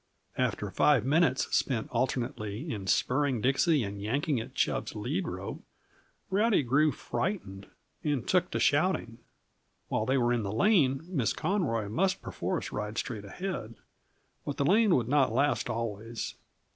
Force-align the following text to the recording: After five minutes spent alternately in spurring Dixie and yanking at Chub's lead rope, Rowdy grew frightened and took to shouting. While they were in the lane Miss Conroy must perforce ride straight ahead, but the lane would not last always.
After 0.35 0.71
five 0.71 1.05
minutes 1.05 1.55
spent 1.55 1.87
alternately 1.91 2.71
in 2.73 2.87
spurring 2.87 3.39
Dixie 3.39 3.83
and 3.83 4.01
yanking 4.01 4.39
at 4.39 4.55
Chub's 4.55 4.95
lead 4.95 5.27
rope, 5.27 5.61
Rowdy 6.31 6.63
grew 6.63 6.91
frightened 6.91 7.67
and 8.03 8.27
took 8.27 8.49
to 8.49 8.59
shouting. 8.59 9.19
While 9.89 10.07
they 10.07 10.17
were 10.17 10.33
in 10.33 10.41
the 10.41 10.51
lane 10.51 11.01
Miss 11.05 11.33
Conroy 11.33 11.87
must 11.87 12.19
perforce 12.19 12.71
ride 12.71 12.97
straight 12.97 13.25
ahead, 13.25 13.75
but 14.43 14.57
the 14.57 14.65
lane 14.65 14.95
would 14.95 15.07
not 15.07 15.31
last 15.33 15.69
always. 15.69 16.33